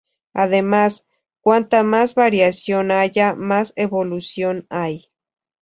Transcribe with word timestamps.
Además, 0.33 1.05
cuanta 1.41 1.83
más 1.83 2.15
variación 2.15 2.89
haya, 2.89 3.35
más 3.35 3.71
evolución 3.75 4.65
hay. 4.71 5.11